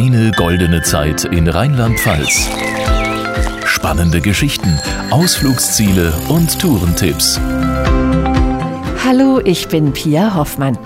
[0.00, 2.48] Deine goldene Zeit in Rheinland-Pfalz.
[3.66, 4.80] Spannende Geschichten,
[5.10, 7.38] Ausflugsziele und Tourentipps.
[9.04, 10.78] Hallo, ich bin Pia Hoffmann.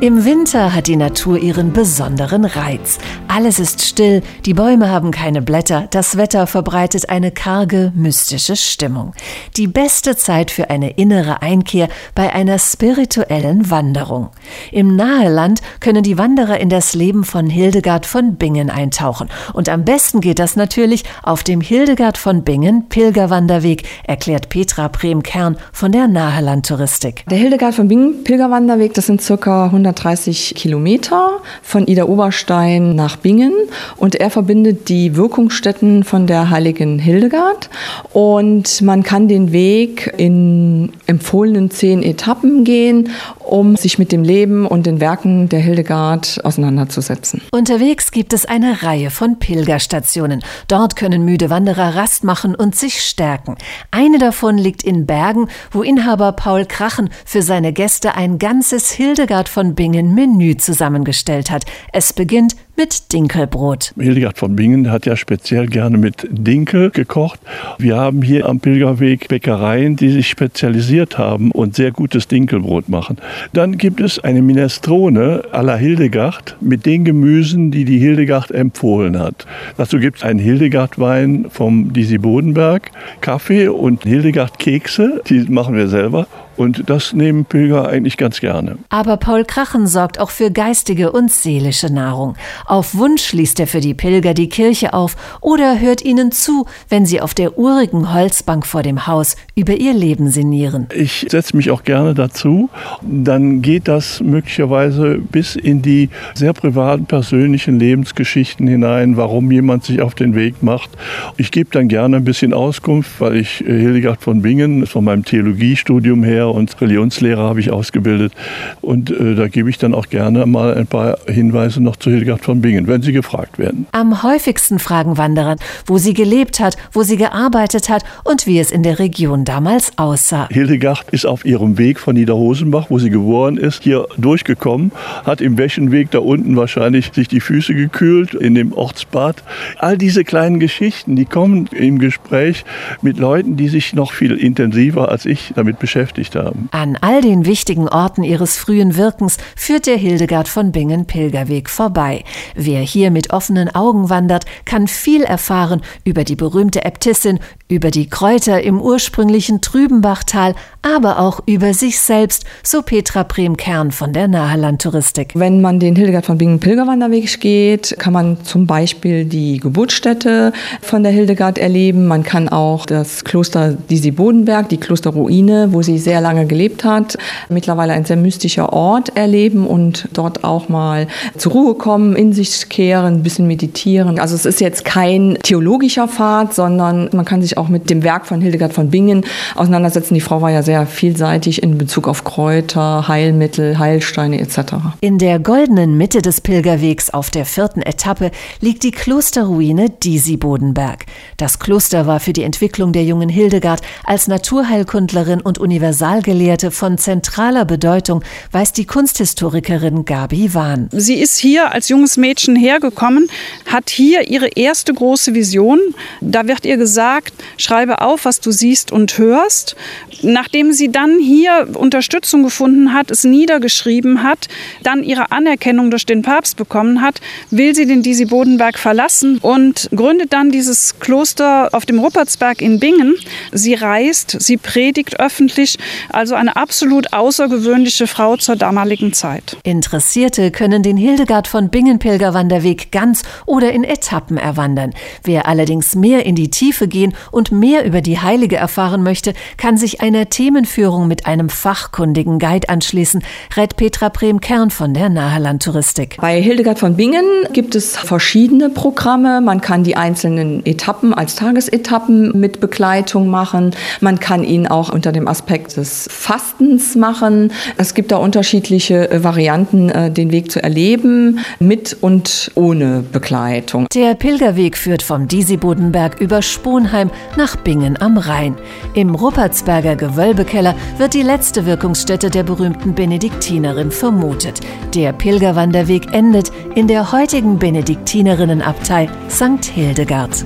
[0.00, 2.98] Im Winter hat die Natur ihren besonderen Reiz.
[3.26, 9.12] Alles ist still, die Bäume haben keine Blätter, das Wetter verbreitet eine karge, mystische Stimmung.
[9.56, 14.28] Die beste Zeit für eine innere Einkehr bei einer spirituellen Wanderung.
[14.70, 19.28] Im Naheland können die Wanderer in das Leben von Hildegard von Bingen eintauchen.
[19.52, 25.56] Und am besten geht das natürlich auf dem Hildegard von Bingen Pilgerwanderweg, erklärt Petra Prehm-Kern
[25.72, 27.24] von der Naheland Touristik.
[27.28, 33.54] Der Hildegard von Bingen Pilgerwanderweg, das sind circa 130 Kilometer von Ida Oberstein nach Bingen.
[33.96, 37.70] Und er verbindet die Wirkungsstätten von der heiligen Hildegard.
[38.12, 43.10] Und man kann den Weg in empfohlenen zehn Etappen gehen,
[43.48, 47.42] um sich mit dem Leben und den Werken der Hildegard auseinanderzusetzen.
[47.50, 50.42] Unterwegs gibt es eine Reihe von Pilgerstationen.
[50.68, 53.56] Dort können müde Wanderer Rast machen und sich stärken.
[53.90, 59.48] Eine davon liegt in Bergen, wo Inhaber Paul Krachen für seine Gäste ein ganzes Hildegard
[59.48, 61.64] von Bingen Menü zusammengestellt hat.
[61.92, 63.92] Es beginnt mit Dinkelbrot.
[63.98, 67.40] Hildegard von Bingen hat ja speziell gerne mit Dinkel gekocht.
[67.76, 73.18] Wir haben hier am Pilgerweg Bäckereien, die sich spezialisiert haben und sehr gutes Dinkelbrot machen.
[73.52, 79.18] Dann gibt es eine Minestrone à la Hildegard mit den Gemüsen, die die Hildegard empfohlen
[79.18, 79.44] hat.
[79.76, 86.28] Dazu gibt es einen Hildegard-Wein vom Disi Bodenberg, Kaffee und Hildegard-Kekse, die machen wir selber.
[86.58, 88.78] Und das nehmen Pilger eigentlich ganz gerne.
[88.88, 92.34] Aber Paul Krachen sorgt auch für geistige und seelische Nahrung.
[92.68, 97.06] Auf Wunsch schließt er für die Pilger die Kirche auf oder hört ihnen zu, wenn
[97.06, 100.86] sie auf der urigen Holzbank vor dem Haus über ihr Leben sinnieren.
[100.94, 102.68] Ich setze mich auch gerne dazu.
[103.00, 110.02] Dann geht das möglicherweise bis in die sehr privaten, persönlichen Lebensgeschichten hinein, warum jemand sich
[110.02, 110.90] auf den Weg macht.
[111.38, 115.24] Ich gebe dann gerne ein bisschen Auskunft, weil ich äh, Hildegard von Bingen von meinem
[115.24, 118.34] Theologiestudium her und Religionslehrer habe ich ausgebildet.
[118.82, 122.44] Und äh, da gebe ich dann auch gerne mal ein paar Hinweise noch zu Hildegard
[122.44, 123.86] von Bingen, wenn sie gefragt werden.
[123.92, 128.70] Am häufigsten fragen Wanderer, wo sie gelebt hat, wo sie gearbeitet hat und wie es
[128.70, 130.48] in der Region damals aussah.
[130.50, 134.92] Hildegard ist auf ihrem Weg von Niederhosenbach, wo sie geboren ist, hier durchgekommen,
[135.24, 139.42] hat im Wäschenweg da unten wahrscheinlich sich die Füße gekühlt in dem Ortsbad.
[139.78, 142.64] All diese kleinen Geschichten, die kommen im Gespräch
[143.02, 146.68] mit Leuten, die sich noch viel intensiver als ich damit beschäftigt haben.
[146.72, 152.24] An all den wichtigen Orten ihres frühen Wirkens führt der Hildegard von Bingen Pilgerweg vorbei.
[152.54, 158.08] Wer hier mit offenen Augen wandert, kann viel erfahren über die berühmte Äbtissin, über die
[158.08, 164.80] Kräuter im ursprünglichen Trübenbachtal, aber auch über sich selbst, so Petra Brehm-Kern von der Naheland
[164.80, 165.32] Touristik.
[165.34, 171.02] Wenn man den Hildegard von Bingen Pilgerwanderweg geht, kann man zum Beispiel die Geburtsstätte von
[171.02, 172.06] der Hildegard erleben.
[172.06, 177.18] Man kann auch das Kloster Disi Bodenberg, die Klosterruine, wo sie sehr lange gelebt hat,
[177.50, 182.68] mittlerweile ein sehr mystischer Ort erleben und dort auch mal zur Ruhe kommen, in sich
[182.70, 184.18] kehren, ein bisschen meditieren.
[184.18, 188.26] Also es ist jetzt kein theologischer Pfad, sondern man kann sich auch mit dem Werk
[188.26, 189.24] von Hildegard von Bingen
[189.54, 190.14] auseinandersetzen.
[190.14, 194.74] Die Frau war ja sehr vielseitig in Bezug auf Kräuter, Heilmittel, Heilsteine etc.
[195.00, 198.30] In der goldenen Mitte des Pilgerwegs auf der vierten Etappe
[198.60, 201.06] liegt die Klosterruine Disi Bodenberg.
[201.36, 207.64] Das Kloster war für die Entwicklung der jungen Hildegard als Naturheilkundlerin und Universalgelehrte von zentraler
[207.64, 210.88] Bedeutung, weiß die Kunsthistorikerin Gabi Wahn.
[210.92, 213.28] Sie ist hier als junges Mädchen hergekommen,
[213.66, 215.78] hat hier ihre erste große Vision.
[216.20, 219.76] Da wird ihr gesagt, schreibe auf, was du siehst und hörst.
[220.22, 224.48] Nachdem sie dann hier Unterstützung gefunden hat, es niedergeschrieben hat,
[224.82, 227.20] dann ihre Anerkennung durch den Papst bekommen hat,
[227.50, 232.80] will sie den Disi Bodenberg verlassen und gründet dann dieses Kloster auf dem Ruppertsberg in
[232.80, 233.14] Bingen.
[233.52, 235.78] Sie reist, sie predigt öffentlich,
[236.10, 239.56] also eine absolut außergewöhnliche Frau zur damaligen Zeit.
[239.62, 244.94] Interessierte können den Hildegard von Bingen Pilgerwanderweg ganz oder in Etappen erwandern.
[245.24, 247.14] Wer allerdings mehr in die Tiefe gehen
[247.52, 253.22] mehr über die Heilige erfahren möchte, kann sich einer Themenführung mit einem fachkundigen Guide anschließen,
[253.56, 256.16] rät Petra Brehm-Kern von der Naheland Touristik.
[256.20, 259.40] Bei Hildegard von Bingen gibt es verschiedene Programme.
[259.40, 263.74] Man kann die einzelnen Etappen als Tagesetappen mit Begleitung machen.
[264.00, 267.52] Man kann ihn auch unter dem Aspekt des Fastens machen.
[267.76, 273.86] Es gibt da unterschiedliche äh, Varianten, äh, den Weg zu erleben, mit und ohne Begleitung.
[273.94, 278.56] Der Pilgerweg führt vom Disi-Bodenberg über Sponheim, nach Bingen am Rhein.
[278.94, 284.60] Im Ruppertsberger Gewölbekeller wird die letzte Wirkungsstätte der berühmten Benediktinerin vermutet.
[284.94, 289.64] Der Pilgerwanderweg endet in der heutigen Benediktinerinnenabtei St.
[289.64, 290.44] Hildegard.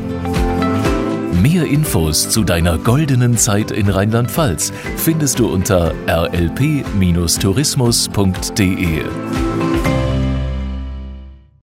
[1.42, 9.02] Mehr Infos zu deiner goldenen Zeit in Rheinland-Pfalz findest du unter rlp-tourismus.de.